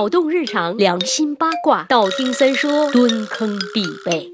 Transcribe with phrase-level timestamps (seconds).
[0.00, 4.32] 脑洞日常，良心八卦，道听三说，蹲坑必备。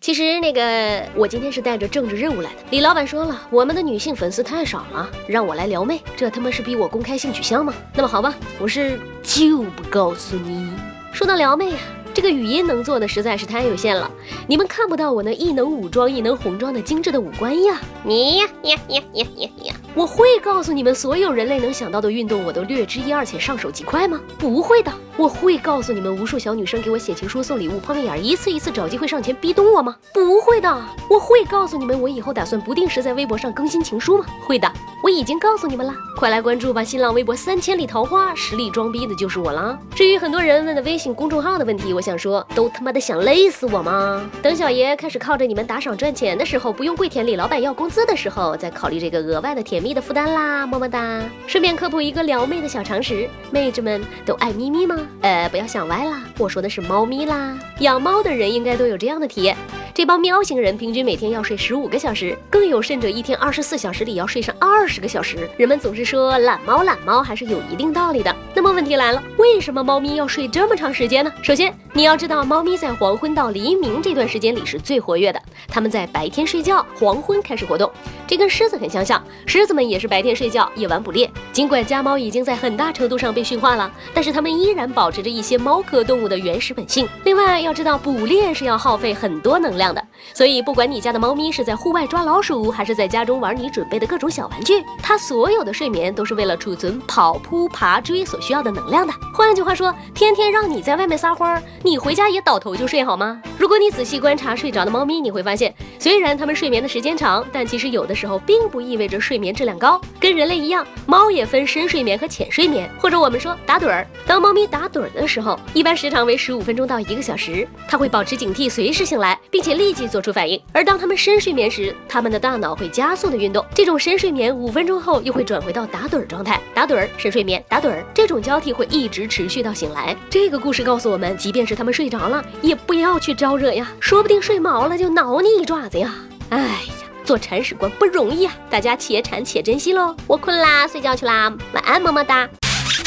[0.00, 2.58] 其实那个，我今天是带着政治任务来的。
[2.70, 7.74] 李老板说了，我们的女性粉丝太少了，让我来撩妹，这他妈是逼我公开性取向吗？
[7.92, 10.70] 那么好吧，我是就不告诉你。
[11.12, 11.78] 说到撩妹呀。
[12.20, 14.10] 这个语音能做的实在是太有限了，
[14.46, 17.80] 你们看不到我那异能武装、异能红装的精致的五官呀！
[18.04, 19.74] 你呀呀呀呀呀呀！
[19.94, 24.20] 我会告诉你们所有人类能想到的运动，我都略知一二且上手极快吗？
[24.38, 24.92] 不会的。
[25.16, 29.96] 我会告诉你们无数小女生给我写情书、送礼物、抛媚眼，一次一次找机会上前逼咚我吗？
[30.12, 30.70] 不会的。
[31.08, 34.26] 我会告诉你们我以后打算不定时在微博上更新情书吗？
[34.46, 34.70] 会的。
[35.02, 36.84] 我已经告诉你们了，快来关注吧！
[36.84, 39.78] 新浪微博三千里桃花，实力装逼的就是我了。
[39.94, 44.30] 至于很多人问的微信公众号的问题，我想说，都他妈的想累死我吗？
[44.42, 51.22] 等小爷开始靠着你们打赏赚钱的时候，不用跪舔李老板要工资的时候，再考虑这个额外的甜蜜的负担啦，么么哒。
[51.46, 54.98] 顺便科普一个撩妹的小常识，妹子们都爱咪咪吗？
[55.22, 57.58] 呃，不要想歪啦，我说的是猫咪啦。
[57.78, 59.56] 养猫的人应该都有这样的体验。
[60.00, 65.46] 这帮喵星人平均每天要睡十五个小时，更有甚者一天二十四小时里要睡上二十个小时。
[65.58, 68.34] 人们总是说懒猫懒猫还是有一定道理的。
[68.54, 71.30] 那么问题来了，为什么猫咪要睡这么长时间呢？
[71.42, 77.92] 首先你要知道，猫咪在黄昏到黎明这段时间里是最活跃的，它们在白天睡觉，黄昏开始活动。
[78.26, 81.30] 这跟狮子很相像，狮子们也是白天睡觉，夜晚捕猎。
[81.52, 87.06] 尽管家猫已经在很大程度上被驯化了，但是它们依然保持着一些猫科动物的原始本性。
[87.24, 90.00] 另外要知道，捕猎是要耗费很多能量的，
[90.32, 99.12] 所以不管你家的猫咪是在户外抓老鼠，还是在家中玩你准备的各种小玩具，它所有的睡眠都是为了储存跑、扑、爬、追所需要的能量的。
[99.34, 103.42] 换句话说，天天让你在外面撒欢儿，你回家也倒头就睡好吗？
[103.58, 108.14] 如果你仔细观察睡着的猫咪，你会发现，虽然它们睡眠的时间长，但其实有的。
[108.20, 114.06] 时候并不意味着睡眠质量高，跟人类一样，猫也分深睡眠和浅睡眠，或者我们说打盹儿。
[114.26, 120.60] 当猫咪打盹儿的时候，一般时长为十五分钟到一个小时，它会保持警惕，随时醒来，并且立即做出反应。
[120.72, 123.64] 而当他们深睡眠时，他们的大脑会加速的运动。
[123.74, 130.14] 这种深睡眠五分钟后又会转回到打盹状态，打盹儿深睡眠，打盹儿，这种交替会一直持续到醒来。
[130.28, 136.14] 这个故事告诉我们，即便是他们睡着了，也不要去招惹呀，说不定睡毛了就挠你一爪子呀。
[136.50, 136.94] 哎呀。
[137.22, 138.52] 做铲屎官不容易啊！
[138.68, 140.16] 大家且铲且珍惜喽！
[140.26, 142.48] 我困啦，睡觉去啦，晚安，么么哒！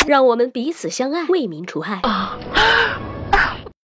[0.08, 2.00] 让我们彼此相爱，为民除害。